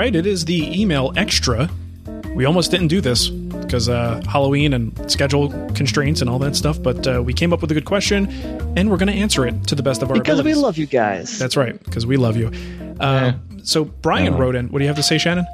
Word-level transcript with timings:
right, 0.00 0.16
it 0.16 0.24
is 0.26 0.46
the 0.46 0.80
email 0.80 1.12
extra. 1.16 1.68
We 2.34 2.46
almost 2.46 2.70
didn't 2.70 2.88
do 2.88 3.02
this 3.02 3.28
because 3.28 3.86
uh, 3.90 4.22
Halloween 4.26 4.72
and 4.72 5.10
schedule 5.10 5.50
constraints 5.74 6.22
and 6.22 6.30
all 6.30 6.38
that 6.38 6.56
stuff, 6.56 6.82
but 6.82 7.06
uh, 7.06 7.22
we 7.22 7.34
came 7.34 7.52
up 7.52 7.60
with 7.60 7.70
a 7.70 7.74
good 7.74 7.84
question 7.84 8.26
and 8.78 8.90
we're 8.90 8.96
going 8.96 9.12
to 9.12 9.20
answer 9.20 9.46
it 9.46 9.66
to 9.66 9.74
the 9.74 9.82
best 9.82 10.00
of 10.02 10.10
our 10.10 10.16
Because 10.16 10.42
we 10.42 10.54
love 10.54 10.78
you 10.78 10.86
guys. 10.86 11.38
That's 11.38 11.54
right, 11.54 11.78
because 11.84 12.06
we 12.06 12.16
love 12.16 12.36
you. 12.38 12.50
Uh, 12.98 13.32
So 13.62 13.84
Brian 13.84 14.32
Uh, 14.34 14.38
wrote 14.38 14.54
in. 14.54 14.68
What 14.70 14.78
do 14.78 14.84
you 14.84 14.88
have 14.88 14.96
to 14.96 15.02
say, 15.02 15.18
Shannon? 15.18 15.44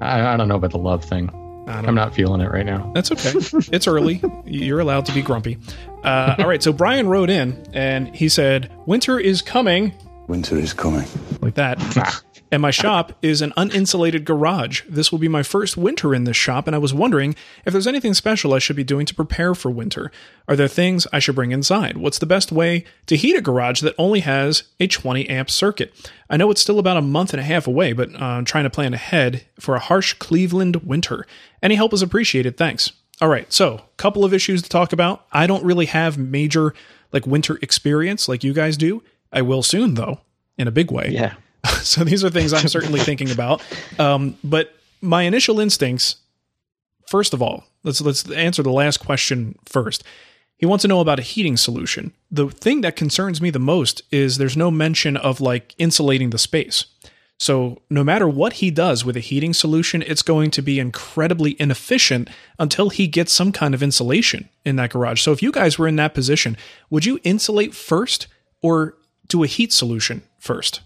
I, 0.00 0.34
I 0.34 0.36
don't 0.36 0.48
know 0.48 0.56
about 0.56 0.72
the 0.72 0.78
love 0.78 1.04
thing. 1.04 1.30
I 1.68 1.74
don't 1.76 1.90
I'm 1.90 1.94
not 1.94 2.12
feeling 2.16 2.40
it 2.40 2.50
right 2.50 2.66
now. 2.66 2.90
That's 2.96 3.12
okay. 3.12 3.30
it's 3.72 3.86
early. 3.86 4.20
You're 4.44 4.80
allowed 4.80 5.06
to 5.06 5.12
be 5.12 5.22
grumpy. 5.22 5.56
Uh, 6.02 6.34
all 6.40 6.48
right. 6.48 6.60
So 6.60 6.72
Brian 6.72 7.06
wrote 7.06 7.30
in 7.30 7.64
and 7.72 8.12
he 8.12 8.28
said, 8.28 8.72
Winter 8.86 9.20
is 9.20 9.40
coming, 9.40 9.92
Winter 10.26 10.56
is 10.56 10.72
coming. 10.72 11.06
like 11.40 11.54
that. 11.54 11.78
and 12.52 12.60
my 12.60 12.70
shop 12.70 13.14
is 13.22 13.40
an 13.40 13.52
uninsulated 13.56 14.24
garage. 14.24 14.82
This 14.86 15.10
will 15.10 15.18
be 15.18 15.26
my 15.26 15.42
first 15.42 15.78
winter 15.78 16.14
in 16.14 16.24
this 16.24 16.36
shop, 16.36 16.66
and 16.66 16.76
I 16.76 16.78
was 16.78 16.92
wondering 16.92 17.34
if 17.64 17.72
there's 17.72 17.86
anything 17.86 18.12
special 18.12 18.52
I 18.52 18.58
should 18.58 18.76
be 18.76 18.84
doing 18.84 19.06
to 19.06 19.14
prepare 19.14 19.54
for 19.54 19.70
winter. 19.70 20.12
Are 20.46 20.54
there 20.54 20.68
things 20.68 21.06
I 21.14 21.18
should 21.18 21.34
bring 21.34 21.50
inside? 21.50 21.96
What's 21.96 22.18
the 22.18 22.26
best 22.26 22.52
way 22.52 22.84
to 23.06 23.16
heat 23.16 23.36
a 23.36 23.40
garage 23.40 23.80
that 23.80 23.94
only 23.96 24.20
has 24.20 24.64
a 24.78 24.86
20 24.86 25.30
amp 25.30 25.48
circuit? 25.48 25.94
I 26.28 26.36
know 26.36 26.50
it's 26.50 26.60
still 26.60 26.78
about 26.78 26.98
a 26.98 27.02
month 27.02 27.32
and 27.32 27.40
a 27.40 27.44
half 27.44 27.66
away, 27.66 27.94
but 27.94 28.14
uh, 28.14 28.22
I'm 28.22 28.44
trying 28.44 28.64
to 28.64 28.70
plan 28.70 28.92
ahead 28.92 29.46
for 29.58 29.74
a 29.74 29.80
harsh 29.80 30.12
Cleveland 30.14 30.76
winter. 30.76 31.26
Any 31.62 31.76
help 31.76 31.94
is 31.94 32.02
appreciated. 32.02 32.58
Thanks. 32.58 32.92
All 33.22 33.28
right, 33.28 33.50
so 33.50 33.80
couple 33.96 34.26
of 34.26 34.34
issues 34.34 34.60
to 34.60 34.68
talk 34.68 34.92
about. 34.92 35.24
I 35.32 35.46
don't 35.46 35.64
really 35.64 35.86
have 35.86 36.18
major 36.18 36.74
like 37.12 37.26
winter 37.26 37.58
experience 37.62 38.28
like 38.28 38.44
you 38.44 38.52
guys 38.52 38.76
do. 38.76 39.02
I 39.32 39.40
will 39.40 39.62
soon 39.62 39.94
though, 39.94 40.20
in 40.58 40.68
a 40.68 40.72
big 40.72 40.90
way. 40.90 41.08
yeah. 41.10 41.34
So 41.82 42.04
these 42.04 42.22
are 42.22 42.30
things 42.30 42.52
I'm 42.52 42.68
certainly 42.68 43.00
thinking 43.00 43.30
about. 43.30 43.60
Um, 43.98 44.36
but 44.44 44.74
my 45.00 45.22
initial 45.24 45.58
instincts, 45.58 46.16
first 47.08 47.34
of 47.34 47.42
all, 47.42 47.64
let's 47.82 48.00
let's 48.00 48.30
answer 48.30 48.62
the 48.62 48.70
last 48.70 48.98
question 48.98 49.58
first. 49.64 50.04
He 50.56 50.66
wants 50.66 50.82
to 50.82 50.88
know 50.88 51.00
about 51.00 51.18
a 51.18 51.22
heating 51.22 51.56
solution. 51.56 52.12
The 52.30 52.48
thing 52.48 52.82
that 52.82 52.94
concerns 52.94 53.40
me 53.40 53.50
the 53.50 53.58
most 53.58 54.02
is 54.12 54.36
there's 54.38 54.56
no 54.56 54.70
mention 54.70 55.16
of 55.16 55.40
like 55.40 55.74
insulating 55.76 56.30
the 56.30 56.38
space. 56.38 56.84
So 57.42 57.82
no 57.90 58.04
matter 58.04 58.28
what 58.28 58.52
he 58.54 58.70
does 58.70 59.04
with 59.04 59.16
a 59.16 59.20
heating 59.20 59.52
solution, 59.52 60.02
it's 60.02 60.22
going 60.22 60.52
to 60.52 60.62
be 60.62 60.78
incredibly 60.78 61.60
inefficient 61.60 62.30
until 62.56 62.90
he 62.90 63.08
gets 63.08 63.32
some 63.32 63.50
kind 63.50 63.74
of 63.74 63.82
insulation 63.82 64.48
in 64.64 64.76
that 64.76 64.90
garage. 64.90 65.20
So 65.20 65.32
if 65.32 65.42
you 65.42 65.50
guys 65.50 65.76
were 65.76 65.88
in 65.88 65.96
that 65.96 66.14
position, 66.14 66.56
would 66.88 67.04
you 67.04 67.18
insulate 67.24 67.74
first 67.74 68.28
or 68.62 68.96
do 69.26 69.42
a 69.42 69.48
heat 69.48 69.72
solution 69.72 70.22
first? 70.38 70.82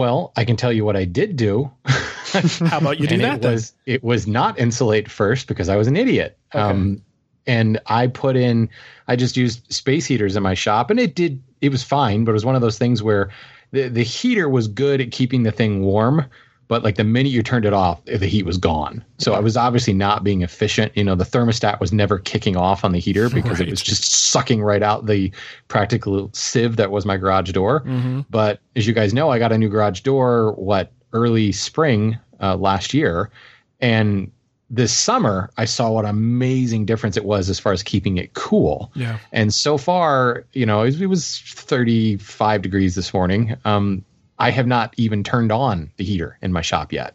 Well, 0.00 0.32
I 0.34 0.46
can 0.46 0.56
tell 0.56 0.72
you 0.72 0.86
what 0.86 0.96
I 0.96 1.04
did 1.04 1.36
do. 1.36 1.70
How 1.84 2.78
about 2.78 3.00
you 3.00 3.06
do 3.06 3.18
that 3.18 3.36
it 3.36 3.42
then? 3.42 3.52
was 3.52 3.74
it 3.84 4.02
was 4.02 4.26
not 4.26 4.58
insulate 4.58 5.10
first 5.10 5.46
because 5.46 5.68
I 5.68 5.76
was 5.76 5.88
an 5.88 5.96
idiot. 5.96 6.38
Um, 6.54 7.02
and 7.46 7.78
I 7.84 8.06
put 8.06 8.34
in 8.34 8.70
I 9.08 9.16
just 9.16 9.36
used 9.36 9.70
space 9.70 10.06
heaters 10.06 10.36
in 10.36 10.42
my 10.42 10.54
shop, 10.54 10.88
and 10.88 10.98
it 10.98 11.14
did 11.14 11.42
it 11.60 11.68
was 11.68 11.82
fine, 11.82 12.24
but 12.24 12.30
it 12.30 12.32
was 12.32 12.46
one 12.46 12.54
of 12.54 12.62
those 12.62 12.78
things 12.78 13.02
where 13.02 13.28
the 13.72 13.88
the 13.88 14.02
heater 14.02 14.48
was 14.48 14.68
good 14.68 15.02
at 15.02 15.12
keeping 15.12 15.42
the 15.42 15.52
thing 15.52 15.82
warm, 15.82 16.24
but 16.70 16.84
like 16.84 16.94
the 16.94 17.02
minute 17.02 17.30
you 17.30 17.42
turned 17.42 17.64
it 17.64 17.72
off, 17.72 18.02
the 18.04 18.28
heat 18.28 18.44
was 18.46 18.56
gone. 18.56 19.04
So 19.18 19.34
I 19.34 19.40
was 19.40 19.56
obviously 19.56 19.92
not 19.92 20.22
being 20.22 20.42
efficient. 20.42 20.96
You 20.96 21.02
know, 21.02 21.16
the 21.16 21.24
thermostat 21.24 21.80
was 21.80 21.92
never 21.92 22.20
kicking 22.20 22.56
off 22.56 22.84
on 22.84 22.92
the 22.92 23.00
heater 23.00 23.28
because 23.34 23.58
Right. 23.58 23.66
it 23.66 23.72
was 23.72 23.82
just 23.82 24.04
sucking 24.04 24.62
right 24.62 24.80
out 24.80 25.06
the 25.06 25.32
practical 25.66 26.30
sieve 26.32 26.76
that 26.76 26.92
was 26.92 27.04
my 27.04 27.16
garage 27.16 27.50
door. 27.50 27.80
Mm-hmm. 27.80 28.20
But 28.30 28.60
as 28.76 28.86
you 28.86 28.94
guys 28.94 29.12
know, 29.12 29.30
I 29.30 29.40
got 29.40 29.50
a 29.50 29.58
new 29.58 29.68
garage 29.68 30.02
door 30.02 30.52
what 30.52 30.92
early 31.12 31.50
spring 31.50 32.16
uh, 32.40 32.54
last 32.54 32.94
year, 32.94 33.30
and 33.80 34.30
this 34.70 34.92
summer 34.92 35.50
I 35.56 35.64
saw 35.64 35.90
what 35.90 36.04
amazing 36.04 36.84
difference 36.84 37.16
it 37.16 37.24
was 37.24 37.50
as 37.50 37.58
far 37.58 37.72
as 37.72 37.82
keeping 37.82 38.16
it 38.16 38.34
cool. 38.34 38.92
Yeah. 38.94 39.18
And 39.32 39.52
so 39.52 39.76
far, 39.76 40.44
you 40.52 40.64
know, 40.66 40.82
it, 40.82 41.00
it 41.00 41.08
was 41.08 41.40
35 41.46 42.62
degrees 42.62 42.94
this 42.94 43.12
morning. 43.12 43.56
Um, 43.64 44.04
I 44.40 44.50
have 44.50 44.66
not 44.66 44.94
even 44.96 45.22
turned 45.22 45.52
on 45.52 45.90
the 45.96 46.04
heater 46.04 46.36
in 46.42 46.52
my 46.52 46.62
shop 46.62 46.92
yet. 46.92 47.14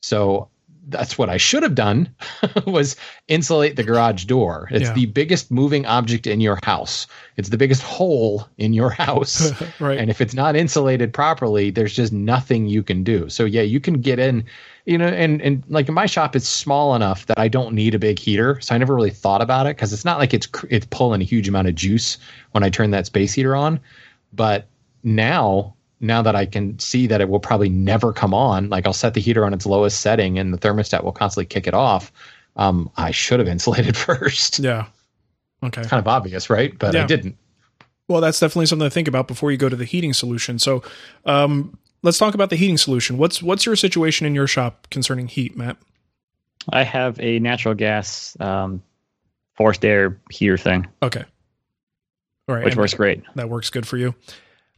So 0.00 0.48
that's 0.88 1.16
what 1.16 1.30
I 1.30 1.36
should 1.36 1.62
have 1.62 1.76
done 1.76 2.12
was 2.66 2.96
insulate 3.28 3.76
the 3.76 3.84
garage 3.84 4.24
door. 4.24 4.66
It's 4.72 4.88
Yeah. 4.88 4.94
the 4.94 5.06
biggest 5.06 5.48
moving 5.52 5.86
object 5.86 6.26
in 6.26 6.40
your 6.40 6.58
house. 6.64 7.06
It's 7.36 7.50
the 7.50 7.56
biggest 7.56 7.82
hole 7.84 8.48
in 8.58 8.72
your 8.72 8.90
house. 9.04 9.52
Right. 9.78 9.98
And 9.98 10.10
if 10.10 10.20
it's 10.20 10.34
not 10.34 10.56
insulated 10.56 11.12
properly, 11.12 11.70
there's 11.70 11.94
just 11.94 12.12
nothing 12.12 12.66
you 12.66 12.82
can 12.82 13.04
do. 13.04 13.28
So 13.28 13.44
yeah, 13.44 13.62
you 13.62 13.78
can 13.78 14.00
get 14.00 14.18
in, 14.18 14.44
you 14.86 14.98
know, 14.98 15.06
and 15.06 15.40
and 15.40 15.62
like 15.68 15.86
in 15.88 15.94
my 15.94 16.06
shop, 16.06 16.34
it's 16.34 16.48
small 16.48 16.96
enough 16.96 17.26
that 17.26 17.38
I 17.38 17.46
don't 17.48 17.74
need 17.74 17.94
a 17.94 17.98
big 18.00 18.18
heater. 18.18 18.60
So 18.60 18.74
I 18.74 18.78
never 18.78 18.94
really 18.94 19.10
thought 19.10 19.40
about 19.40 19.66
it 19.66 19.76
because 19.76 19.92
it's 19.92 20.04
not 20.04 20.18
like 20.18 20.34
it's 20.34 20.48
it's 20.68 20.86
pulling 20.90 21.20
a 21.20 21.24
huge 21.24 21.48
amount 21.48 21.68
of 21.68 21.76
juice 21.76 22.18
when 22.52 22.64
I 22.64 22.70
turn 22.70 22.90
that 22.90 23.06
space 23.06 23.32
heater 23.34 23.54
on. 23.54 23.78
But 24.32 24.66
now, 25.04 25.74
now 26.02 26.20
that 26.22 26.34
I 26.36 26.46
can 26.46 26.78
see 26.78 27.06
that 27.06 27.20
it 27.20 27.28
will 27.28 27.40
probably 27.40 27.68
never 27.68 28.12
come 28.12 28.34
on, 28.34 28.68
like 28.68 28.86
I'll 28.86 28.92
set 28.92 29.14
the 29.14 29.20
heater 29.20 29.44
on 29.44 29.54
its 29.54 29.64
lowest 29.64 30.00
setting 30.00 30.38
and 30.38 30.52
the 30.52 30.58
thermostat 30.58 31.04
will 31.04 31.12
constantly 31.12 31.46
kick 31.46 31.66
it 31.66 31.74
off. 31.74 32.12
Um, 32.56 32.90
I 32.96 33.12
should 33.12 33.38
have 33.38 33.48
insulated 33.56 33.96
first. 33.96 34.58
Yeah. 34.58 34.86
Okay. 35.62 35.82
Kind 35.84 36.00
of 36.00 36.08
obvious, 36.08 36.50
right? 36.50 36.76
But 36.78 36.94
Yeah. 36.94 37.04
I 37.04 37.06
didn't. 37.06 37.36
Well, 38.08 38.20
that's 38.20 38.40
definitely 38.40 38.66
something 38.66 38.86
to 38.86 38.90
think 38.90 39.08
about 39.08 39.28
before 39.28 39.52
you 39.52 39.56
go 39.56 39.68
to 39.68 39.76
the 39.76 39.84
heating 39.84 40.12
solution. 40.12 40.58
So, 40.58 40.82
um, 41.24 41.78
let's 42.02 42.18
talk 42.18 42.34
about 42.34 42.50
the 42.50 42.56
heating 42.56 42.76
solution. 42.76 43.16
What's 43.16 43.42
what's 43.42 43.64
your 43.64 43.76
situation 43.76 44.26
in 44.26 44.34
your 44.34 44.48
shop 44.48 44.88
concerning 44.90 45.28
heat, 45.28 45.56
Matt? 45.56 45.76
I 46.68 46.82
have 46.82 47.18
a 47.20 47.38
natural 47.38 47.74
gas 47.74 48.36
um, 48.40 48.82
forced 49.56 49.84
air 49.84 50.20
heater 50.30 50.58
thing, 50.58 50.88
Okay. 51.02 51.24
All 52.48 52.56
right. 52.56 52.64
which 52.64 52.74
and 52.74 52.80
works 52.80 52.94
great. 52.94 53.22
That 53.36 53.48
works 53.48 53.70
good 53.70 53.86
for 53.86 53.96
you. 53.96 54.14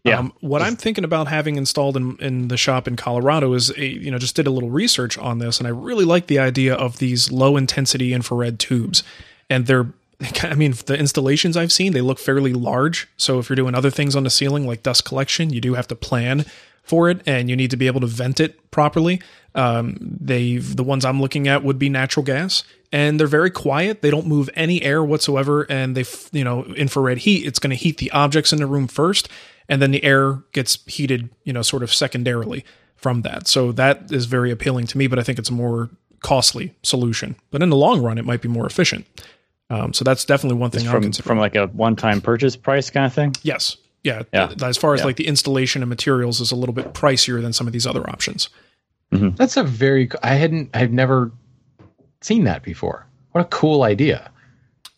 Yeah. 0.05 0.19
Um, 0.19 0.35
what 0.41 0.61
I'm 0.61 0.77
thinking 0.77 1.03
about 1.03 1.29
having 1.29 1.57
installed 1.57 1.97
in, 1.97 2.19
in 2.19 2.49
the 2.49 2.59
shop 2.59 2.87
in 2.87 2.95
Colorado 2.95 3.55
is 3.55 3.71
a 3.71 3.87
you 3.87 4.11
know 4.11 4.19
just 4.19 4.37
did 4.37 4.47
a 4.47 4.51
little 4.51 4.71
research 4.71 5.17
on 5.17 5.39
this, 5.39 5.59
and 5.59 5.67
I 5.67 5.71
really 5.71 6.05
like 6.05 6.27
the 6.27 6.39
idea 6.39 6.75
of 6.75 6.99
these 6.99 7.33
low 7.33 7.57
intensity 7.57 8.13
infrared 8.13 8.59
tubes, 8.59 9.03
and 9.49 9.67
they're 9.67 9.87
I 10.43 10.55
mean 10.55 10.75
the 10.85 10.99
installations 10.99 11.57
I've 11.57 11.73
seen 11.73 11.95
they 11.95 12.03
look 12.03 12.19
fairly 12.19 12.53
large. 12.53 13.09
So 13.17 13.39
if 13.39 13.49
you're 13.49 13.57
doing 13.57 13.75
other 13.75 13.91
things 13.91 14.15
on 14.15 14.25
the 14.25 14.31
ceiling 14.31 14.67
like 14.67 14.83
dust 14.83 15.07
collection, 15.07 15.51
you 15.51 15.61
do 15.63 15.73
have 15.73 15.89
to 15.89 15.97
plan 15.97 16.45
for 16.83 17.09
it, 17.09 17.23
and 17.27 17.49
you 17.49 17.57
need 17.57 17.71
to 17.71 17.77
be 17.79 17.87
able 17.87 18.03
to 18.03 18.07
vent 18.07 18.41
it 18.41 18.71
properly. 18.71 19.23
Um, 19.55 19.97
they 20.01 20.59
the 20.59 20.85
ones 20.85 21.07
I'm 21.07 21.21
looking 21.21 21.49
at 21.49 21.65
would 21.65 21.79
be 21.79 21.89
natural 21.89 22.25
gas, 22.25 22.63
and 22.93 23.19
they're 23.19 23.27
very 23.27 23.51
quiet. 23.51 24.03
They 24.03 24.11
don't 24.11 24.27
move 24.27 24.51
any 24.55 24.83
air 24.83 25.03
whatsoever, 25.03 25.63
and 25.71 25.97
they 25.97 26.05
you 26.33 26.45
know 26.45 26.65
infrared 26.75 27.19
heat. 27.19 27.47
It's 27.47 27.59
going 27.59 27.71
to 27.71 27.77
heat 27.77 27.97
the 27.97 28.11
objects 28.11 28.53
in 28.53 28.59
the 28.59 28.67
room 28.67 28.87
first, 28.87 29.31
and 29.69 29.81
then 29.83 29.91
the 29.91 30.03
air 30.05 30.43
gets 30.53 30.79
heated 30.87 31.31
you 31.45 31.53
know 31.53 31.63
sort 31.63 31.83
of 31.83 31.93
secondarily 31.93 32.65
from 32.97 33.23
that. 33.23 33.47
So 33.49 33.73
that 33.73 34.11
is 34.13 34.27
very 34.27 34.51
appealing 34.51 34.87
to 34.89 34.99
me, 34.99 35.07
but 35.07 35.19
I 35.19 35.23
think 35.23 35.39
it's 35.39 35.51
a 35.51 35.53
more 35.53 35.91
costly 36.21 36.75
solution. 36.83 37.37
But 37.51 37.63
in 37.63 37.69
the 37.71 37.77
long 37.77 38.03
run, 38.03 38.17
it 38.19 38.25
might 38.25 38.41
be 38.41 38.49
more 38.49 38.67
efficient. 38.67 39.07
Um, 39.71 39.93
so 39.93 40.05
that's 40.05 40.25
definitely 40.25 40.59
one 40.59 40.71
thing 40.71 40.87
I'm 40.87 40.93
From 40.93 41.03
considering. 41.03 41.27
from 41.29 41.39
like 41.39 41.55
a 41.57 41.67
one 41.69 41.97
time 41.97 42.21
purchase 42.21 42.57
price 42.57 42.91
kind 42.91 43.07
of 43.07 43.13
thing. 43.13 43.35
yes, 43.43 43.77
yeah. 44.03 44.23
Yeah. 44.33 44.47
th- 44.49 44.63
As 44.63 44.77
far 44.77 44.95
as 44.95 45.01
Yeah. 45.01 45.07
like 45.07 45.17
the 45.17 45.27
installation 45.27 45.83
and 45.83 45.89
materials 45.89 46.41
is 46.41 46.53
a 46.53 46.57
little 46.57 46.75
bit 46.75 46.93
pricier 46.95 47.41
than 47.43 47.53
some 47.53 47.67
of 47.67 47.73
these 47.73 47.87
other 47.87 48.09
options. 48.09 48.49
That's 49.11 49.57
a 49.57 49.63
very 49.65 50.09
I 50.23 50.35
hadn't 50.35 50.71
I've 50.75 50.91
never 50.93 51.31
seen 52.21 52.45
that 52.45 52.63
before. 52.63 53.07
What 53.33 53.43
a 53.43 53.45
cool 53.45 53.83
idea. 53.85 54.31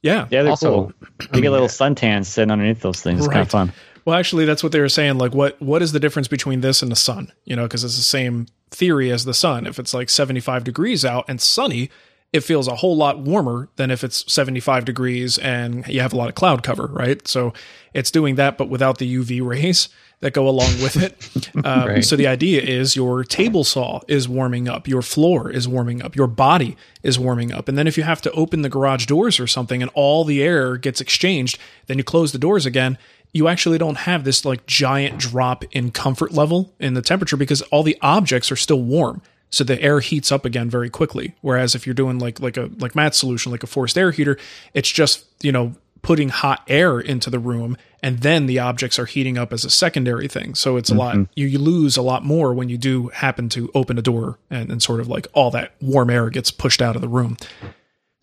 Yeah, 0.03 0.26
Yeah, 0.31 0.43
they're 0.43 0.50
Also, 0.50 0.71
cool. 0.71 0.93
You 1.34 1.41
get 1.43 1.50
little 1.50 1.69
suntans 1.69 2.26
sitting 2.26 2.50
underneath 2.50 2.81
those 2.81 3.00
things. 3.00 3.21
It's 3.21 3.28
kind 3.28 3.41
of 3.43 3.50
fun. 3.50 3.72
Well, 4.06 4.17
actually, 4.17 4.44
that's 4.44 4.62
what 4.62 4.70
they 4.70 4.81
were 4.81 4.88
saying. 4.88 5.19
Like, 5.19 5.35
what 5.35 5.61
what 5.61 5.82
is 5.82 5.91
the 5.93 6.00
difference 6.00 6.29
between 6.29 6.61
this 6.61 6.81
and 6.81 6.91
the 6.91 6.97
sun? 6.97 7.32
You 7.44 7.56
know, 7.56 7.64
because 7.64 7.82
it's 7.85 7.97
the 7.97 8.03
same 8.03 8.47
theory 8.70 9.11
as 9.11 9.25
the 9.25 9.35
sun. 9.35 9.67
If 9.67 9.79
it's 9.81 9.93
like 9.93 10.08
seventy 10.08 10.41
five 10.41 10.62
degrees 10.62 11.05
out 11.05 11.25
and 11.29 11.41
sunny, 11.41 11.91
it 12.32 12.41
feels 12.41 12.69
a 12.69 12.76
whole 12.76 12.97
lot 12.97 13.19
warmer 13.19 13.69
than 13.75 13.91
if 13.91 14.05
it's 14.05 14.32
seventy 14.32 14.61
five 14.61 14.85
degrees 14.85 15.38
and 15.38 15.87
you 15.88 16.00
have 16.00 16.12
a 16.12 16.17
lot 16.17 16.29
of 16.29 16.37
cloud 16.37 16.62
cover, 16.62 16.87
right? 16.87 17.26
So 17.26 17.53
it's 17.94 18.12
doing 18.12 18.37
that, 18.37 18.56
but 18.56 18.69
without 18.69 18.99
the 18.99 19.12
UV 19.12 19.44
rays 19.44 19.88
that 20.20 20.32
go 20.32 20.49
along 20.49 20.70
with 20.82 20.97
it. 20.97 21.50
Um, 21.64 21.88
Right. 21.88 22.05
So 22.05 22.17
the 22.17 22.26
idea 22.26 22.62
is 22.62 22.97
your 22.97 23.23
table 23.23 23.64
saw 23.64 24.00
is 24.08 24.29
warming 24.29 24.69
up, 24.69 24.88
your 24.88 25.03
floor 25.03 25.50
is 25.50 25.69
warming 25.69 26.03
up, 26.03 26.17
your 26.17 26.26
body 26.26 26.76
is 27.03 27.19
warming 27.19 27.53
up. 27.53 27.69
And 27.69 27.76
then 27.76 27.87
if 27.87 27.99
you 27.99 28.03
have 28.03 28.23
to 28.23 28.31
open 28.32 28.62
the 28.62 28.69
garage 28.69 29.06
doors 29.06 29.38
or 29.38 29.47
something 29.47 29.82
and 29.82 29.91
all 29.94 30.25
the 30.25 30.43
air 30.43 30.79
gets 30.79 31.00
exchanged, 31.00 31.58
then 31.87 31.99
you 31.99 32.05
close 32.05 32.32
the 32.32 32.38
doors 32.38 32.64
again. 32.64 32.97
You 33.37 33.49
actually 33.49 33.79
don't 33.79 33.99
have 33.99 34.25
this 34.25 34.44
like 34.44 34.67
giant 34.67 35.19
drop 35.19 35.65
in 35.73 35.91
comfort 35.91 36.33
level 36.33 36.75
in 36.81 36.94
the 36.94 37.03
temperature 37.03 37.37
because 37.37 37.62
all 37.62 37.83
the 37.83 37.99
objects 38.00 38.50
are 38.50 38.56
still 38.56 38.81
warm. 38.81 39.21
So 39.50 39.62
the 39.62 39.81
air 39.81 40.00
heats 40.00 40.33
up 40.33 40.44
again 40.44 40.71
very 40.71 40.91
quickly. 40.91 41.35
Whereas 41.41 41.75
if 41.75 41.87
you're 41.87 41.94
doing 41.94 42.19
like 42.19 42.41
like 42.41 42.56
a 42.56 42.71
like 42.79 42.94
Matt's 42.94 43.19
solution, 43.19 43.53
like 43.53 43.62
a 43.62 43.67
forced 43.67 43.99
air 43.99 44.11
heater, 44.11 44.38
it's 44.75 44.91
just, 44.91 45.27
you 45.43 45.53
know, 45.53 45.75
putting 46.03 46.29
hot 46.29 46.62
air 46.69 47.00
into 47.00 47.31
the 47.31 47.38
room 47.38 47.77
and 48.03 48.21
then 48.21 48.47
the 48.47 48.59
objects 48.59 48.99
are 48.99 49.06
heating 49.06 49.37
up 49.37 49.53
as 49.53 49.65
a 49.65 49.71
secondary 49.71 50.29
thing. 50.29 50.55
So 50.55 50.77
it's 50.77 50.91
a 50.91 50.94
lot 50.94 51.17
mm-hmm. 51.17 51.32
you, 51.35 51.47
you 51.47 51.59
lose 51.59 51.97
a 51.97 52.03
lot 52.03 52.25
more 52.25 52.55
when 52.55 52.69
you 52.69 52.79
do 52.79 53.09
happen 53.09 53.49
to 53.50 53.71
open 53.75 53.99
a 53.99 54.03
door 54.03 54.39
and, 54.49 54.71
and 54.71 54.82
sort 54.82 55.00
of 55.00 55.09
like 55.09 55.27
all 55.32 55.50
that 55.50 55.75
warm 55.81 56.09
air 56.09 56.31
gets 56.31 56.50
pushed 56.50 56.81
out 56.81 56.94
of 56.94 57.03
the 57.03 57.09
room. 57.09 57.37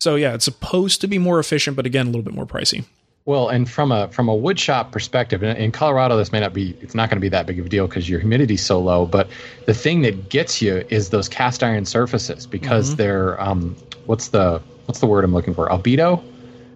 So 0.00 0.16
yeah, 0.16 0.34
it's 0.34 0.44
supposed 0.44 1.00
to 1.02 1.06
be 1.06 1.18
more 1.18 1.38
efficient, 1.38 1.76
but 1.76 1.86
again, 1.86 2.06
a 2.06 2.10
little 2.10 2.22
bit 2.22 2.34
more 2.34 2.46
pricey. 2.46 2.84
Well, 3.26 3.48
and 3.48 3.68
from 3.70 3.90
a 3.90 4.08
from 4.08 4.28
a 4.28 4.34
wood 4.34 4.60
shop 4.60 4.92
perspective, 4.92 5.42
in, 5.42 5.56
in 5.56 5.72
Colorado, 5.72 6.18
this 6.18 6.30
may 6.30 6.40
not 6.40 6.52
be 6.52 6.76
it's 6.82 6.94
not 6.94 7.08
going 7.08 7.16
to 7.16 7.20
be 7.22 7.30
that 7.30 7.46
big 7.46 7.58
of 7.58 7.66
a 7.66 7.68
deal 7.70 7.86
because 7.86 8.08
your 8.08 8.20
humidity's 8.20 8.62
so 8.62 8.78
low. 8.78 9.06
But 9.06 9.28
the 9.64 9.72
thing 9.72 10.02
that 10.02 10.28
gets 10.28 10.60
you 10.60 10.84
is 10.90 11.08
those 11.08 11.28
cast 11.28 11.62
iron 11.62 11.86
surfaces 11.86 12.46
because 12.46 12.96
they're 12.96 13.40
um, 13.40 13.76
what's 14.04 14.28
the 14.28 14.60
what's 14.84 15.00
the 15.00 15.06
word 15.06 15.24
I'm 15.24 15.32
looking 15.32 15.54
for? 15.54 15.68
Albedo, 15.70 16.22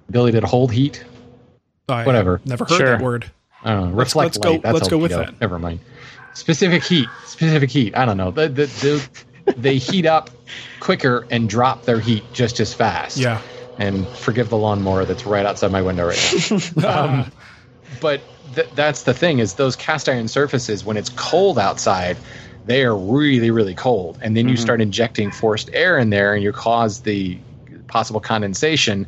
ability 0.08 0.40
to 0.40 0.46
hold 0.46 0.72
heat. 0.72 1.04
I 1.90 2.04
Whatever. 2.06 2.40
Never 2.46 2.64
heard 2.64 2.78
Sure. 2.78 2.86
that 2.96 3.02
word. 3.02 3.30
I 3.62 3.74
don't 3.74 3.90
know. 3.90 3.96
Reflect 3.96 4.36
let's 4.36 4.38
go- 4.38 4.50
light. 4.52 4.62
That's 4.62 4.74
let's 4.74 4.88
go 4.88 4.98
with 4.98 5.10
that. 5.10 5.38
Never 5.40 5.58
mind. 5.58 5.80
Specific 6.34 6.82
heat. 6.84 7.08
Specific 7.26 7.70
heat. 7.70 7.96
I 7.96 8.04
don't 8.04 8.16
know. 8.16 8.30
The, 8.30 8.48
the, 8.48 8.66
the, 8.66 9.52
they 9.56 9.76
heat 9.76 10.06
up 10.06 10.30
quicker 10.80 11.26
and 11.30 11.48
drop 11.48 11.84
their 11.84 11.98
heat 12.00 12.22
just 12.32 12.60
as 12.60 12.72
fast. 12.72 13.16
Yeah. 13.16 13.40
And 13.78 14.08
forgive 14.08 14.48
the 14.48 14.58
lawnmower 14.58 15.04
that's 15.04 15.24
right 15.24 15.46
outside 15.46 15.70
my 15.70 15.82
window 15.82 16.06
right 16.06 16.72
now. 16.76 17.04
um, 17.04 17.32
but 18.00 18.20
th- 18.54 18.68
that's 18.74 19.04
the 19.04 19.14
thing 19.14 19.38
is 19.38 19.54
those 19.54 19.76
cast 19.76 20.08
iron 20.08 20.28
surfaces 20.28 20.84
when 20.84 20.96
it's 20.96 21.10
cold 21.10 21.58
outside 21.58 22.16
they 22.64 22.84
are 22.84 22.96
really 22.96 23.50
really 23.50 23.74
cold 23.74 24.18
and 24.20 24.36
then 24.36 24.48
you 24.48 24.56
start 24.56 24.80
injecting 24.80 25.30
forced 25.30 25.70
air 25.72 25.98
in 25.98 26.10
there 26.10 26.34
and 26.34 26.42
you 26.42 26.52
cause 26.52 27.00
the 27.00 27.38
possible 27.86 28.20
condensation 28.20 29.06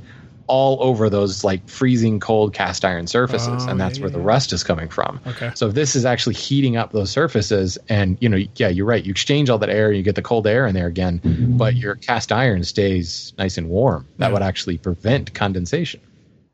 all 0.50 0.82
over 0.82 1.08
those 1.08 1.44
like 1.44 1.62
freezing 1.68 2.18
cold 2.18 2.52
cast 2.52 2.84
iron 2.84 3.06
surfaces 3.06 3.64
Oh, 3.66 3.70
and 3.70 3.80
that's 3.80 3.96
oh, 3.96 3.98
yeah, 3.98 4.02
where 4.02 4.10
yeah, 4.10 4.18
the 4.18 4.24
rust 4.32 4.52
is 4.52 4.64
coming 4.64 4.88
from 4.88 5.20
Okay. 5.28 5.52
so 5.54 5.68
if 5.68 5.74
this 5.74 5.94
is 5.94 6.04
actually 6.04 6.34
heating 6.34 6.76
up 6.76 6.90
those 6.92 7.10
surfaces 7.10 7.78
and 7.88 8.18
you 8.20 8.28
know 8.28 8.38
yeah 8.56 8.68
you're 8.68 8.86
right 8.86 9.04
you 9.04 9.12
exchange 9.12 9.48
all 9.48 9.58
that 9.58 9.70
air 9.70 9.88
and 9.88 9.96
you 9.96 10.02
get 10.02 10.16
the 10.16 10.22
cold 10.22 10.46
air 10.46 10.66
in 10.66 10.74
there 10.74 10.88
again 10.88 11.20
but 11.56 11.76
your 11.76 11.94
cast 11.94 12.32
iron 12.32 12.64
stays 12.64 13.32
nice 13.38 13.56
and 13.56 13.68
warm 13.68 14.06
that 14.18 14.26
Yeah. 14.26 14.32
would 14.32 14.42
actually 14.42 14.76
prevent 14.78 15.32
condensation 15.34 16.00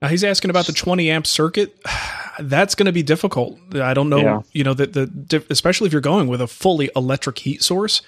Now 0.02 0.08
he's 0.08 0.22
asking 0.24 0.50
about 0.50 0.66
the 0.66 0.72
20 0.74 1.10
amp 1.10 1.26
circuit. 1.26 1.74
That's 2.38 2.74
going 2.74 2.84
to 2.84 2.92
be 2.92 3.02
difficult. 3.02 3.58
I 3.74 3.94
don't 3.94 4.10
know, 4.10 4.20
Yeah. 4.20 4.40
you 4.52 4.62
know, 4.62 4.74
that 4.74 4.92
the 4.92 5.42
especially 5.48 5.86
if 5.86 5.92
you're 5.94 6.02
going 6.02 6.28
with 6.28 6.42
a 6.42 6.46
fully 6.46 6.90
electric 6.94 7.38
heat 7.38 7.62
source. 7.62 8.02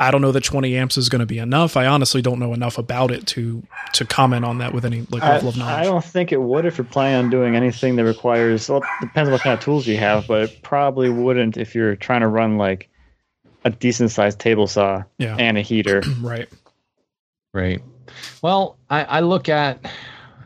I 0.00 0.12
don't 0.12 0.22
know 0.22 0.30
that 0.30 0.44
20 0.44 0.76
amps 0.76 0.96
is 0.96 1.08
going 1.08 1.20
to 1.20 1.26
be 1.26 1.38
enough. 1.38 1.76
I 1.76 1.86
honestly 1.86 2.22
don't 2.22 2.38
know 2.38 2.54
enough 2.54 2.78
about 2.78 3.10
it 3.10 3.26
to 3.28 3.62
to 3.94 4.04
comment 4.04 4.44
on 4.44 4.58
that 4.58 4.72
with 4.72 4.84
any 4.84 5.04
like 5.10 5.22
I, 5.24 5.34
level 5.34 5.48
of 5.48 5.60
I 5.60 5.82
don't 5.84 6.04
think 6.04 6.30
it 6.30 6.40
would 6.40 6.66
if 6.66 6.78
you're 6.78 6.84
planning 6.84 7.24
on 7.24 7.30
doing 7.30 7.56
anything 7.56 7.96
that 7.96 8.04
requires. 8.04 8.68
Well, 8.68 8.78
it 8.82 8.86
depends 9.00 9.28
on 9.28 9.32
what 9.32 9.40
kind 9.42 9.54
of 9.58 9.60
tools 9.64 9.86
you 9.88 9.96
have, 9.96 10.28
but 10.28 10.42
it 10.44 10.62
probably 10.62 11.08
wouldn't 11.10 11.56
if 11.56 11.74
you're 11.74 11.96
trying 11.96 12.20
to 12.20 12.28
run 12.28 12.58
like 12.58 12.88
a 13.64 13.70
decent 13.70 14.12
sized 14.12 14.38
table 14.38 14.68
saw 14.68 15.02
Yeah. 15.18 15.34
and 15.36 15.58
a 15.58 15.62
heater. 15.62 16.02
right. 16.20 16.48
Right. 17.52 17.82
Well, 18.40 18.78
I, 18.88 19.04
I 19.04 19.20
look 19.20 19.48
at 19.48 19.90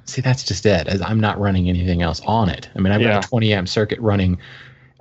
see 0.04 0.22
that's 0.22 0.44
just 0.44 0.64
it. 0.66 0.88
As 0.88 1.02
I'm 1.02 1.20
not 1.20 1.38
running 1.38 1.68
anything 1.68 2.00
else 2.00 2.20
on 2.26 2.48
it. 2.48 2.70
I 2.74 2.78
mean, 2.80 2.90
I've 2.92 3.02
Yeah. 3.02 3.12
got 3.14 3.26
a 3.26 3.28
20 3.28 3.52
amp 3.52 3.68
circuit 3.68 4.00
running. 4.00 4.38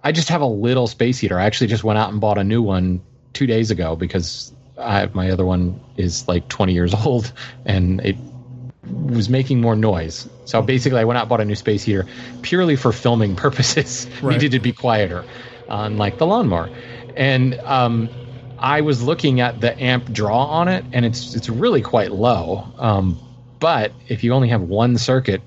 I 0.04 0.12
just 0.12 0.27
have 0.30 0.42
a 0.42 0.45
little 0.45 0.88
space 0.88 1.19
heater. 1.19 1.39
I 1.39 1.45
actually 1.45 1.68
just 1.68 1.83
went 1.86 1.97
out 2.00 2.12
and 2.12 2.19
bought 2.19 2.38
a 2.38 2.44
new 2.44 2.62
one 2.62 3.01
two 3.33 3.48
days 3.48 3.72
ago 3.72 3.95
because 3.95 4.54
I, 4.78 5.00
have 5.00 5.16
my 5.16 5.31
other 5.31 5.45
one 5.45 5.80
is 5.98 6.28
like 6.28 6.48
20 6.48 6.74
years 6.74 6.94
old 7.06 7.31
and 7.66 8.01
it 8.01 8.16
was 8.89 9.30
making 9.30 9.62
more 9.62 9.75
noise. 9.75 10.28
So 10.45 10.62
basically, 10.62 11.00
I 11.00 11.04
went 11.04 11.18
out 11.18 11.24
and 11.24 11.30
bought 11.30 11.42
a 11.42 11.45
new 11.45 11.56
space 11.56 11.83
heater 11.83 12.06
purely 12.42 12.75
for 12.75 12.92
filming 12.92 13.36
purposes. 13.48 14.07
Right. 14.22 14.33
Needed 14.33 14.51
to 14.51 14.60
be 14.60 14.74
quieter, 14.74 15.24
unlike 15.69 16.18
the 16.18 16.25
lawnmower. 16.25 16.69
And 17.16 17.56
um, 17.60 18.10
I 18.57 18.81
was 18.81 19.01
looking 19.01 19.39
at 19.39 19.60
the 19.60 19.80
amp 19.81 20.12
draw 20.12 20.45
on 20.45 20.68
it, 20.68 20.86
and 20.94 21.06
it's 21.06 21.36
it's 21.36 21.50
really 21.50 21.81
quite 21.81 22.12
low. 22.12 22.68
Um, 22.78 23.19
but 23.60 23.92
if 24.07 24.24
you 24.24 24.33
only 24.33 24.50
have 24.50 24.62
one 24.62 24.98
circuit, 24.98 25.42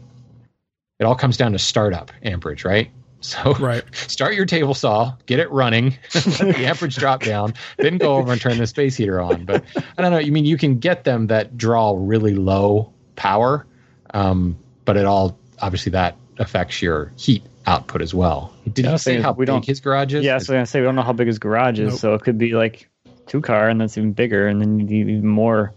it 0.98 1.04
all 1.04 1.16
comes 1.16 1.36
down 1.36 1.52
to 1.52 1.58
startup 1.58 2.12
amperage, 2.22 2.64
right? 2.64 2.90
So 3.24 3.54
Right. 3.54 3.82
start 3.94 4.34
your 4.34 4.44
table 4.44 4.74
saw, 4.74 5.14
get 5.24 5.38
it 5.40 5.50
running, 5.50 5.96
let 6.14 6.24
the 6.54 6.66
amperage 6.66 6.96
drop 6.96 7.22
down, 7.22 7.54
then 7.78 7.96
go 7.96 8.16
over 8.16 8.32
and 8.32 8.40
turn 8.40 8.58
the 8.58 8.66
space 8.66 8.96
heater 8.96 9.20
on. 9.20 9.44
But 9.46 9.64
I 9.96 10.02
don't 10.02 10.12
know. 10.12 10.18
You 10.18 10.30
mean 10.30 10.44
you 10.44 10.58
can 10.58 10.78
get 10.78 11.04
them 11.04 11.28
that 11.28 11.56
draw 11.56 11.94
really 11.98 12.34
low 12.34 12.92
power, 13.16 13.66
um, 14.12 14.56
but 14.84 14.96
it 14.98 15.06
all 15.06 15.38
obviously 15.62 15.90
that 15.92 16.16
affects 16.38 16.82
your 16.82 17.12
heat 17.16 17.42
output 17.66 18.02
as 18.02 18.12
well. 18.12 18.52
Did 18.72 18.84
Yeah, 18.84 18.96
say 18.96 19.20
how 19.22 19.32
we 19.32 19.46
big 19.46 19.54
don't- 19.54 19.64
his 19.64 19.80
garage 19.80 20.12
is? 20.12 20.22
Yeah, 20.24 20.32
so 20.32 20.34
I 20.34 20.36
was 20.36 20.48
gonna 20.48 20.66
say 20.66 20.80
we 20.80 20.84
don't 20.84 20.96
know 20.96 21.02
how 21.02 21.12
big 21.14 21.26
his 21.28 21.38
garage 21.38 21.80
is, 21.80 21.92
Nope. 21.92 22.00
so 22.00 22.14
it 22.14 22.22
could 22.22 22.36
be 22.36 22.52
like 22.52 22.88
two 23.26 23.40
car, 23.40 23.70
and 23.70 23.80
that's 23.80 23.96
even 23.96 24.12
bigger, 24.12 24.46
and 24.48 24.60
then 24.60 24.78
you 24.80 24.84
need 24.84 25.08
even 25.08 25.26
more. 25.26 25.72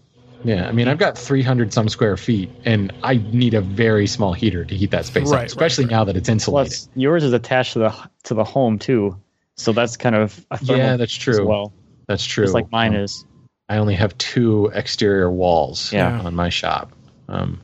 Yeah, 0.48 0.66
I 0.68 0.72
mean, 0.72 0.88
I've 0.88 0.98
got 0.98 1.18
300 1.18 1.74
some 1.74 1.90
square 1.90 2.16
feet, 2.16 2.50
and 2.64 2.94
I 3.04 3.16
need 3.18 3.54
a 3.54 3.60
very 3.60 4.08
small 4.08 4.32
heater 4.32 4.64
to 4.64 4.76
heat 4.76 4.92
that 4.92 5.06
space 5.06 5.30
Right, 5.30 5.42
up, 5.42 5.46
especially 5.48 5.84
right. 5.86 5.92
now 5.92 6.04
that 6.06 6.16
it's 6.16 6.30
insulated. 6.30 6.72
Plus, 6.72 6.90
yours 6.96 7.26
is 7.26 7.34
attached 7.34 7.74
to 7.74 7.80
the 7.80 8.10
to 8.24 8.34
the 8.34 8.46
home 8.46 8.80
too, 8.80 9.20
so 9.58 9.74
that's 9.74 9.98
kind 9.98 10.16
of 10.16 10.46
a 10.50 10.58
thermal 10.58 10.78
yeah, 10.78 10.96
that's 10.98 11.12
as 11.14 11.18
true. 11.22 11.46
well, 11.46 11.74
that's 12.08 12.26
true. 12.26 12.46
just 12.46 12.54
like 12.54 12.72
mine 12.72 12.96
Um, 12.96 13.02
is. 13.02 13.26
I 13.68 13.76
only 13.78 13.96
have 13.96 14.18
two 14.18 14.72
exterior 14.74 15.30
walls 15.30 15.92
Yeah. 15.92 16.22
on 16.22 16.34
my 16.34 16.48
shop. 16.48 16.94
Um, 17.28 17.60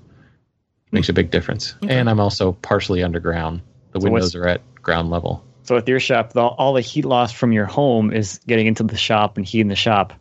makes 0.91 1.07
a 1.07 1.13
big 1.13 1.31
difference. 1.31 1.75
And 1.87 2.09
I'm 2.09 2.19
also 2.19 2.51
partially 2.51 3.01
underground. 3.01 3.61
The 3.93 4.01
So 4.01 4.09
windows 4.09 4.35
are 4.35 4.45
at 4.45 4.61
ground 4.81 5.09
level. 5.09 5.41
So 5.61 5.75
with 5.75 5.87
your 5.87 6.01
shop, 6.01 6.33
the, 6.33 6.41
all 6.41 6.73
the 6.73 6.81
heat 6.81 7.05
loss 7.05 7.31
from 7.31 7.53
your 7.53 7.65
home 7.65 8.11
is 8.11 8.41
getting 8.45 8.67
into 8.67 8.83
the 8.83 8.97
shop 8.97 9.37
and 9.37 9.45
heating 9.45 9.69
the 9.69 9.77
shop 9.77 10.11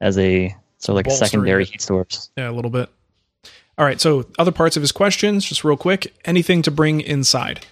as 0.00 0.18
a 0.18 0.56
so 0.78 0.94
like 0.94 1.06
a 1.06 1.10
secondary 1.10 1.64
heat 1.64 1.82
source. 1.82 2.30
Yeah, 2.36 2.50
a 2.50 2.52
little 2.52 2.70
bit. 2.70 2.88
All 3.76 3.84
right. 3.84 4.00
So, 4.00 4.26
other 4.38 4.50
parts 4.50 4.76
of 4.76 4.82
his 4.82 4.90
questions, 4.90 5.44
just 5.44 5.62
real 5.62 5.76
quick. 5.76 6.12
Anything 6.24 6.62
to 6.62 6.70
bring 6.70 7.00
inside? 7.00 7.64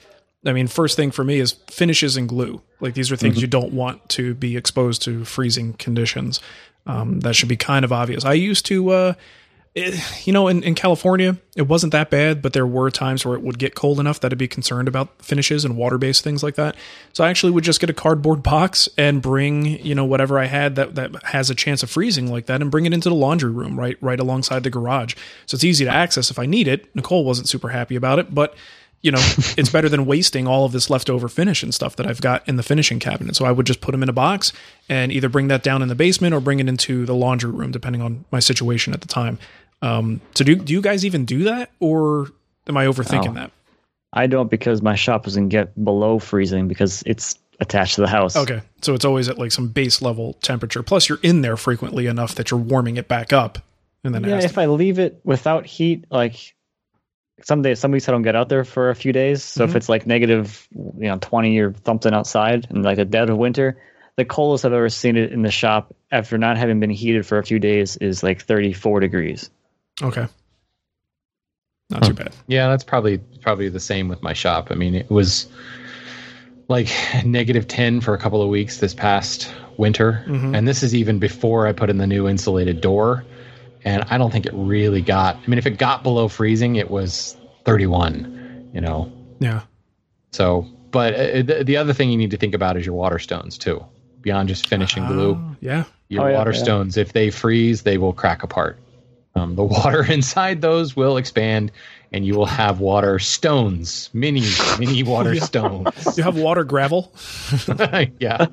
I 0.44 0.52
mean, 0.52 0.68
first 0.68 0.96
thing 0.96 1.10
for 1.10 1.24
me 1.24 1.40
is 1.40 1.52
finishes 1.68 2.16
and 2.16 2.28
glue. 2.28 2.62
Like 2.78 2.94
these 2.94 3.10
are 3.10 3.16
things 3.16 3.40
you 3.40 3.48
don't 3.48 3.72
want 3.72 4.08
to 4.10 4.34
be 4.34 4.56
exposed 4.56 5.02
to 5.02 5.24
freezing 5.24 5.72
conditions. 5.74 6.40
Um, 6.86 7.20
that 7.20 7.34
should 7.34 7.48
be 7.48 7.56
kind 7.56 7.84
of 7.84 7.92
obvious. 7.92 8.24
I 8.24 8.34
used 8.34 8.64
to, 8.66 8.90
uh, 8.90 9.14
it, 9.76 10.26
you 10.26 10.32
know, 10.32 10.48
in, 10.48 10.62
in 10.62 10.74
California, 10.74 11.36
it 11.54 11.68
wasn't 11.68 11.92
that 11.92 12.08
bad, 12.08 12.40
but 12.40 12.54
there 12.54 12.66
were 12.66 12.90
times 12.90 13.26
where 13.26 13.34
it 13.34 13.42
would 13.42 13.58
get 13.58 13.74
cold 13.74 14.00
enough 14.00 14.20
that 14.20 14.32
I'd 14.32 14.38
be 14.38 14.48
concerned 14.48 14.88
about 14.88 15.22
finishes 15.22 15.66
and 15.66 15.76
water 15.76 15.98
based 15.98 16.24
things 16.24 16.42
like 16.42 16.54
that. 16.54 16.76
So 17.12 17.22
I 17.22 17.28
actually 17.28 17.52
would 17.52 17.62
just 17.62 17.78
get 17.78 17.90
a 17.90 17.94
cardboard 17.94 18.42
box 18.42 18.88
and 18.96 19.20
bring, 19.20 19.66
you 19.66 19.94
know, 19.94 20.06
whatever 20.06 20.38
I 20.38 20.46
had 20.46 20.76
that, 20.76 20.94
that 20.94 21.22
has 21.24 21.50
a 21.50 21.54
chance 21.54 21.82
of 21.82 21.90
freezing 21.90 22.30
like 22.30 22.46
that 22.46 22.62
and 22.62 22.70
bring 22.70 22.86
it 22.86 22.94
into 22.94 23.10
the 23.10 23.14
laundry 23.14 23.50
room 23.50 23.78
right 23.78 23.98
right 24.00 24.18
alongside 24.18 24.62
the 24.62 24.70
garage. 24.70 25.14
So 25.44 25.56
it's 25.56 25.64
easy 25.64 25.84
to 25.84 25.90
access 25.90 26.30
if 26.30 26.38
I 26.38 26.46
need 26.46 26.68
it. 26.68 26.94
Nicole 26.96 27.26
wasn't 27.26 27.46
super 27.46 27.68
happy 27.68 27.96
about 27.96 28.18
it, 28.18 28.34
but 28.34 28.56
you 29.02 29.12
know, 29.12 29.18
it's 29.58 29.68
better 29.68 29.90
than 29.90 30.06
wasting 30.06 30.46
all 30.46 30.64
of 30.64 30.72
this 30.72 30.88
leftover 30.88 31.28
finish 31.28 31.62
and 31.62 31.74
stuff 31.74 31.96
that 31.96 32.06
I've 32.06 32.22
got 32.22 32.48
in 32.48 32.56
the 32.56 32.62
finishing 32.62 32.98
cabinet. 32.98 33.36
So 33.36 33.44
I 33.44 33.52
would 33.52 33.66
just 33.66 33.82
put 33.82 33.92
them 33.92 34.02
in 34.02 34.08
a 34.08 34.14
box 34.14 34.54
and 34.88 35.12
either 35.12 35.28
bring 35.28 35.48
that 35.48 35.62
down 35.62 35.82
in 35.82 35.88
the 35.88 35.94
basement 35.94 36.34
or 36.34 36.40
bring 36.40 36.60
it 36.60 36.68
into 36.68 37.04
the 37.04 37.14
laundry 37.14 37.50
room, 37.50 37.70
depending 37.70 38.00
on 38.00 38.24
my 38.32 38.40
situation 38.40 38.94
at 38.94 39.02
the 39.02 39.08
time. 39.08 39.38
Um, 39.82 40.20
so 40.34 40.44
do 40.44 40.56
do 40.56 40.72
you 40.72 40.80
guys 40.80 41.04
even 41.04 41.24
do 41.24 41.44
that, 41.44 41.70
or 41.80 42.28
am 42.68 42.76
I 42.76 42.86
overthinking 42.86 43.34
that? 43.34 43.50
I 44.12 44.26
don't 44.26 44.50
because 44.50 44.80
my 44.82 44.94
shop 44.94 45.24
doesn't 45.24 45.48
get 45.48 45.82
below 45.82 46.18
freezing 46.18 46.68
because 46.68 47.02
it's 47.04 47.38
attached 47.60 47.96
to 47.96 48.00
the 48.00 48.08
house. 48.08 48.36
Okay, 48.36 48.62
so 48.80 48.94
it's 48.94 49.04
always 49.04 49.28
at 49.28 49.38
like 49.38 49.52
some 49.52 49.68
base 49.68 50.00
level 50.00 50.34
temperature. 50.34 50.82
Plus, 50.82 51.08
you're 51.08 51.18
in 51.22 51.42
there 51.42 51.56
frequently 51.56 52.06
enough 52.06 52.34
that 52.36 52.50
you're 52.50 52.60
warming 52.60 52.96
it 52.96 53.08
back 53.08 53.32
up, 53.32 53.58
and 54.04 54.14
then 54.14 54.24
Yeah, 54.24 54.38
if 54.38 54.54
to, 54.54 54.60
I 54.62 54.66
leave 54.66 54.98
it 54.98 55.20
without 55.24 55.66
heat, 55.66 56.06
like 56.10 56.54
some 57.42 57.60
days, 57.60 57.78
some 57.78 57.90
weeks 57.90 58.08
I 58.08 58.12
don't 58.12 58.22
get 58.22 58.34
out 58.36 58.48
there 58.48 58.64
for 58.64 58.88
a 58.88 58.94
few 58.94 59.12
days. 59.12 59.42
So 59.42 59.64
Mhm. 59.66 59.68
if 59.68 59.76
it's 59.76 59.88
like 59.90 60.06
negative, 60.06 60.66
you 60.74 61.08
know, 61.08 61.18
twenty 61.20 61.58
or 61.58 61.74
something 61.84 62.14
outside, 62.14 62.66
and 62.70 62.82
like 62.82 62.96
the 62.96 63.04
dead 63.04 63.28
of 63.28 63.36
winter, 63.36 63.76
the 64.16 64.24
coldest 64.24 64.64
I've 64.64 64.72
ever 64.72 64.88
seen 64.88 65.16
it 65.18 65.32
in 65.32 65.42
the 65.42 65.50
shop 65.50 65.94
after 66.10 66.38
not 66.38 66.56
having 66.56 66.80
been 66.80 66.88
heated 66.88 67.26
for 67.26 67.36
a 67.38 67.44
few 67.44 67.58
days 67.58 67.98
is 67.98 68.22
like 68.22 68.40
thirty-four 68.42 69.00
degrees. 69.00 69.50
Okay, 70.02 70.26
not 71.90 72.02
Huh. 72.02 72.08
too 72.08 72.14
bad. 72.14 72.34
Yeah, 72.46 72.68
that's 72.68 72.84
probably 72.84 73.18
probably 73.42 73.68
the 73.68 73.80
same 73.80 74.08
with 74.08 74.22
my 74.22 74.32
shop. 74.32 74.68
I 74.70 74.74
mean, 74.74 74.94
it 74.94 75.10
was 75.10 75.46
like 76.68 76.88
negative 77.24 77.68
10 77.68 78.00
for 78.00 78.14
a 78.14 78.18
couple 78.18 78.42
of 78.42 78.48
weeks 78.48 78.78
this 78.78 78.94
past 78.94 79.52
winter. 79.76 80.24
Mhm. 80.26 80.56
And 80.56 80.66
this 80.66 80.82
is 80.82 80.94
even 80.94 81.18
before 81.18 81.66
I 81.66 81.72
put 81.72 81.90
in 81.90 81.98
the 81.98 82.06
new 82.06 82.28
insulated 82.28 82.80
door. 82.80 83.24
And 83.84 84.02
I 84.10 84.18
don't 84.18 84.32
think 84.32 84.46
it 84.46 84.52
really 84.54 85.00
got, 85.00 85.36
I 85.36 85.48
mean, 85.48 85.58
if 85.58 85.66
it 85.66 85.78
got 85.78 86.02
below 86.02 86.26
freezing, 86.26 86.74
it 86.74 86.90
was 86.90 87.36
31, 87.64 88.70
you 88.72 88.80
know. 88.80 89.12
Yeah, 89.38 89.60
So, 90.32 90.66
but 90.90 91.14
uh, 91.14 91.42
the, 91.42 91.62
the 91.64 91.76
other 91.76 91.92
thing 91.92 92.10
you 92.10 92.16
need 92.16 92.32
to 92.32 92.36
think 92.36 92.54
about 92.54 92.76
is 92.76 92.84
your 92.84 92.96
water 92.96 93.20
stones 93.20 93.56
too. 93.58 93.84
Beyond 94.22 94.48
just 94.48 94.66
finishing 94.66 95.04
glue, 95.06 95.34
Oh, 95.36 95.56
yeah, 95.60 95.84
your 96.08 96.24
Oh, 96.24 96.26
yeah, 96.26 96.34
water 96.36 96.50
yeah. 96.52 96.58
stones, 96.58 96.96
if 96.96 97.12
they 97.12 97.30
freeze, 97.30 97.82
they 97.82 97.96
will 97.96 98.12
crack 98.12 98.42
apart. 98.42 98.76
Um, 99.36 99.54
the 99.54 99.62
water 99.62 100.02
inside 100.10 100.62
those 100.62 100.96
will 100.96 101.16
expand 101.18 101.70
and 102.12 102.24
you 102.24 102.34
will 102.34 102.46
have 102.46 102.80
water 102.80 103.18
stones, 103.18 104.08
mini 104.14 104.42
mini 104.78 105.02
water 105.04 105.34
stones. 105.36 106.16
You 106.16 106.22
have 106.22 106.36
water 106.38 106.64
gravel. 106.64 107.12
yeah. 108.18 108.46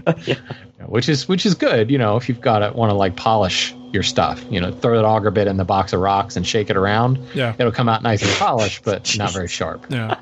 which 0.85 1.07
is 1.07 1.27
which 1.27 1.45
is 1.45 1.55
good. 1.55 1.89
You 1.89 1.97
know, 1.97 2.17
if 2.17 2.27
you've 2.27 2.41
got 2.41 2.59
to 2.59 2.73
want 2.73 2.89
to 2.89 2.95
like 2.95 3.15
polish 3.15 3.73
your 3.93 4.03
stuff, 4.03 4.43
you 4.49 4.59
know, 4.59 4.71
throw 4.71 4.97
that 4.97 5.05
auger 5.05 5.31
bit 5.31 5.47
in 5.47 5.57
the 5.57 5.63
box 5.63 5.93
of 5.93 6.01
rocks 6.01 6.35
and 6.35 6.45
shake 6.45 6.69
it 6.69 6.75
around. 6.75 7.19
Yeah. 7.33 7.53
it'll 7.57 7.71
come 7.71 7.87
out 7.87 8.01
nice 8.03 8.21
and 8.23 8.31
polished, 8.33 8.83
but 8.83 9.15
not 9.17 9.31
very 9.31 9.47
sharp. 9.47 9.85
Yeah. 9.89 10.17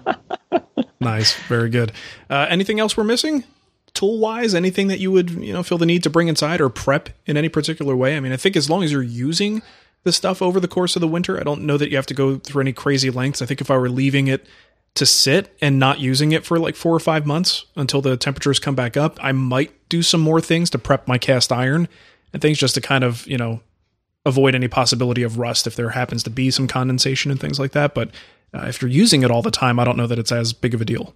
nice. 0.99 1.33
Very 1.47 1.69
good. 1.69 1.93
Uh, 2.29 2.47
anything 2.49 2.79
else 2.79 2.95
we're 2.97 3.05
missing? 3.05 3.45
Tool 3.93 4.19
wise, 4.19 4.53
anything 4.53 4.87
that 4.87 4.99
you 4.99 5.11
would, 5.11 5.31
you 5.31 5.51
know, 5.51 5.63
feel 5.63 5.77
the 5.77 5.85
need 5.85 6.03
to 6.03 6.09
bring 6.09 6.27
inside 6.27 6.61
or 6.61 6.69
prep 6.69 7.09
in 7.25 7.37
any 7.37 7.49
particular 7.49 7.95
way? 7.95 8.15
I 8.15 8.19
mean, 8.19 8.31
I 8.31 8.37
think 8.37 8.55
as 8.55 8.69
long 8.69 8.83
as 8.83 8.91
you're 8.91 9.01
using 9.01 9.61
the 10.03 10.11
stuff 10.11 10.41
over 10.41 10.59
the 10.59 10.67
course 10.67 10.95
of 10.95 11.01
the 11.01 11.07
winter, 11.07 11.39
I 11.39 11.43
don't 11.43 11.63
know 11.63 11.77
that 11.77 11.89
you 11.89 11.95
have 11.95 12.05
to 12.07 12.13
go 12.13 12.37
through 12.37 12.61
any 12.61 12.73
crazy 12.73 13.09
lengths. 13.09 13.41
I 13.41 13.45
think 13.45 13.61
if 13.61 13.69
I 13.69 13.77
were 13.77 13.89
leaving 13.89 14.27
it 14.27 14.47
to 14.95 15.05
sit 15.05 15.55
and 15.61 15.79
not 15.79 15.99
using 15.99 16.31
it 16.31 16.45
for 16.45 16.59
like 16.59 16.75
four 16.75 16.93
or 16.93 16.99
five 16.99 17.25
months 17.25 17.65
until 17.75 18.01
the 18.01 18.17
temperatures 18.17 18.59
come 18.59 18.75
back 18.75 18.97
up, 18.97 19.17
I 19.21 19.31
might 19.31 19.71
do 19.89 20.01
some 20.01 20.21
more 20.21 20.41
things 20.41 20.69
to 20.71 20.79
prep 20.79 21.07
my 21.07 21.17
cast 21.17 21.51
iron 21.51 21.87
and 22.33 22.41
things 22.41 22.57
just 22.57 22.75
to 22.75 22.81
kind 22.81 23.03
of, 23.03 23.25
you 23.27 23.37
know, 23.37 23.61
avoid 24.25 24.53
any 24.53 24.67
possibility 24.67 25.23
of 25.23 25.37
rust 25.37 25.65
if 25.65 25.75
there 25.75 25.89
happens 25.89 26.23
to 26.23 26.29
be 26.29 26.51
some 26.51 26.67
condensation 26.67 27.31
and 27.31 27.39
things 27.39 27.59
like 27.59 27.71
that. 27.71 27.93
But 27.93 28.09
uh, 28.53 28.65
if 28.67 28.81
you're 28.81 28.91
using 28.91 29.23
it 29.23 29.31
all 29.31 29.41
the 29.41 29.51
time, 29.51 29.79
I 29.79 29.85
don't 29.85 29.97
know 29.97 30.07
that 30.07 30.19
it's 30.19 30.31
as 30.31 30.51
big 30.51 30.73
of 30.73 30.81
a 30.81 30.85
deal. 30.85 31.13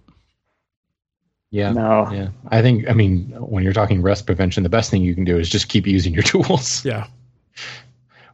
Yeah. 1.50 1.72
No. 1.72 2.10
Yeah. 2.10 2.28
I 2.48 2.62
think, 2.62 2.88
I 2.88 2.92
mean, 2.92 3.26
when 3.38 3.62
you're 3.62 3.72
talking 3.72 4.00
rust 4.00 4.26
prevention, 4.26 4.62
the 4.62 4.68
best 4.68 4.90
thing 4.90 5.02
you 5.02 5.14
can 5.14 5.24
do 5.24 5.38
is 5.38 5.48
just 5.48 5.68
keep 5.68 5.86
using 5.86 6.14
your 6.14 6.22
tools. 6.24 6.84
Yeah, 6.84 7.06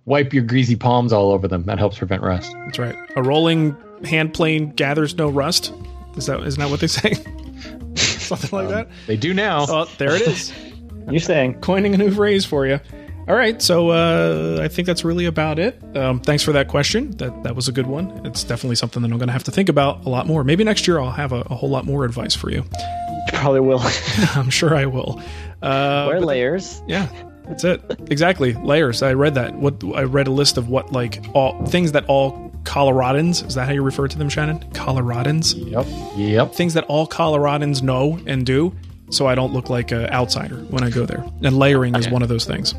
Wipe 0.04 0.32
your 0.32 0.42
greasy 0.42 0.74
palms 0.76 1.12
all 1.12 1.30
over 1.30 1.46
them. 1.46 1.64
That 1.64 1.78
helps 1.78 1.96
prevent 1.98 2.22
rust. 2.22 2.52
that's 2.64 2.78
right. 2.78 2.96
A 3.16 3.22
rolling 3.22 3.76
hand 4.04 4.34
plane 4.34 4.70
gathers 4.70 5.14
no 5.16 5.28
rust. 5.28 5.72
Is 6.16 6.26
that 6.26 6.40
isn't 6.40 6.60
that 6.60 6.70
what 6.70 6.80
they 6.80 6.86
say? 6.88 7.14
Something 7.96 8.50
like 8.58 8.68
that. 8.68 8.88
They 9.06 9.16
do 9.16 9.32
now. 9.34 9.66
Oh, 9.68 9.84
there 9.98 10.14
it 10.14 10.22
is. 10.22 10.52
You're 11.10 11.20
saying 11.20 11.60
Coining 11.60 11.94
a 11.94 11.98
new 11.98 12.10
phrase 12.10 12.44
for 12.44 12.66
you. 12.66 12.80
All 13.28 13.36
right, 13.36 13.62
so 13.62 13.90
uh, 13.90 14.60
I 14.62 14.66
think 14.66 14.86
that's 14.86 15.04
really 15.04 15.26
about 15.26 15.60
it. 15.60 15.80
Um, 15.96 16.18
thanks 16.20 16.42
for 16.42 16.50
that 16.52 16.66
question. 16.66 17.12
That 17.18 17.44
that 17.44 17.54
was 17.54 17.68
a 17.68 17.72
good 17.72 17.86
one. 17.86 18.26
It's 18.26 18.42
definitely 18.42 18.74
something 18.76 19.00
that 19.02 19.12
I'm 19.12 19.18
going 19.18 19.28
to 19.28 19.32
have 19.32 19.44
to 19.44 19.52
think 19.52 19.68
about 19.68 20.04
a 20.04 20.08
lot 20.08 20.26
more. 20.26 20.42
Maybe 20.42 20.64
next 20.64 20.88
year 20.88 20.98
I'll 20.98 21.12
have 21.12 21.30
a, 21.32 21.42
a 21.42 21.54
whole 21.54 21.70
lot 21.70 21.84
more 21.84 22.04
advice 22.04 22.34
for 22.34 22.50
you. 22.50 22.64
you 22.78 23.22
probably 23.34 23.60
will. 23.60 23.80
I'm 24.34 24.50
sure 24.50 24.74
I 24.74 24.86
will. 24.86 25.20
Uh, 25.62 26.06
Wear 26.08 26.18
but- 26.18 26.26
layers. 26.26 26.82
Yeah, 26.88 27.06
that's 27.46 27.64
it. 27.64 27.82
Exactly. 28.10 28.52
Layers. 28.54 29.02
I 29.02 29.12
read 29.14 29.34
that. 29.34 29.54
What 29.54 29.82
I 29.94 30.02
read 30.02 30.26
a 30.26 30.30
list 30.30 30.56
of 30.56 30.68
what 30.68 30.92
like 30.92 31.24
all 31.34 31.64
things 31.66 31.92
that 31.92 32.04
all 32.06 32.50
Coloradans 32.64 33.46
is 33.46 33.54
that 33.56 33.66
how 33.66 33.72
you 33.72 33.82
refer 33.82 34.06
to 34.08 34.16
them, 34.16 34.28
Shannon? 34.28 34.60
Coloradans. 34.72 35.54
Yep. 35.70 35.86
Yep. 36.16 36.54
Things 36.54 36.74
that 36.74 36.84
all 36.84 37.06
Coloradans 37.06 37.82
know 37.82 38.20
and 38.26 38.46
do, 38.46 38.74
so 39.10 39.26
I 39.26 39.34
don't 39.34 39.52
look 39.52 39.68
like 39.68 39.90
an 39.90 40.06
outsider 40.10 40.56
when 40.70 40.82
I 40.84 40.90
go 40.90 41.04
there. 41.04 41.24
And 41.42 41.58
layering 41.58 41.94
is 41.96 42.08
one 42.08 42.22
of 42.22 42.28
those 42.28 42.44
things. 42.44 42.74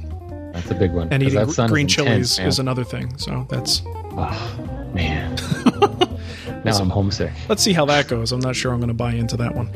That's 0.53 0.69
a 0.71 0.75
big 0.75 0.91
one. 0.93 1.09
And 1.11 1.21
eating 1.23 1.35
that 1.45 1.67
green 1.67 1.87
is 1.87 1.93
chilies 1.93 2.11
intense, 2.11 2.37
man. 2.39 2.47
is 2.47 2.59
another 2.59 2.83
thing. 2.83 3.17
So 3.17 3.45
that's 3.49 3.81
Oh, 4.15 4.89
man. 4.93 5.35
now 6.63 6.77
I'm 6.77 6.89
homesick. 6.89 7.31
let's 7.49 7.63
see 7.63 7.73
how 7.73 7.85
that 7.85 8.07
goes. 8.07 8.31
I'm 8.31 8.39
not 8.39 8.55
sure 8.55 8.71
I'm 8.71 8.79
going 8.79 8.87
to 8.89 8.93
buy 8.93 9.13
into 9.13 9.35
that 9.37 9.55
one. 9.55 9.69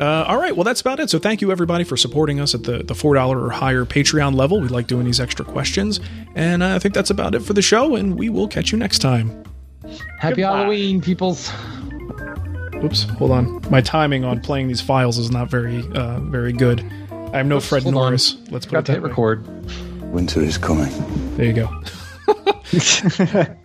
Uh, 0.00 0.24
all 0.26 0.38
right, 0.38 0.54
well 0.56 0.64
that's 0.64 0.80
about 0.80 0.98
it. 1.00 1.08
So 1.10 1.18
thank 1.18 1.40
you 1.40 1.52
everybody 1.52 1.84
for 1.84 1.96
supporting 1.96 2.40
us 2.40 2.54
at 2.54 2.64
the 2.64 2.82
the 2.82 2.94
four 2.94 3.14
dollar 3.14 3.40
or 3.40 3.50
higher 3.50 3.84
Patreon 3.84 4.34
level. 4.34 4.60
We 4.60 4.68
like 4.68 4.86
doing 4.86 5.04
these 5.04 5.20
extra 5.20 5.44
questions, 5.44 6.00
and 6.34 6.62
uh, 6.62 6.74
I 6.74 6.78
think 6.78 6.94
that's 6.94 7.10
about 7.10 7.34
it 7.34 7.40
for 7.40 7.52
the 7.52 7.62
show. 7.62 7.94
And 7.94 8.18
we 8.18 8.28
will 8.28 8.48
catch 8.48 8.72
you 8.72 8.78
next 8.78 8.98
time. 8.98 9.44
Happy 10.18 10.36
Goodbye. 10.42 10.58
Halloween, 10.58 11.00
peoples. 11.00 11.50
Oops, 12.82 13.02
hold 13.04 13.30
on. 13.30 13.62
My 13.70 13.80
timing 13.80 14.24
on 14.24 14.40
playing 14.40 14.68
these 14.68 14.80
files 14.80 15.16
is 15.18 15.30
not 15.30 15.48
very 15.50 15.84
uh, 15.94 16.20
very 16.20 16.52
good. 16.52 16.80
I 17.32 17.38
am 17.40 17.48
no 17.48 17.60
Fred 17.60 17.82
hold 17.84 17.94
on. 17.94 18.00
Norris. 18.02 18.36
Let's 18.50 18.66
put 18.66 18.72
Got 18.72 18.78
it 18.80 18.86
to 18.86 18.92
that 18.92 18.96
hit 18.98 19.02
way. 19.04 19.08
record. 19.10 19.46
Winter 20.12 20.40
is 20.40 20.58
coming. 20.58 20.90
There 21.36 21.46
you 21.46 21.52
go. 21.52 21.82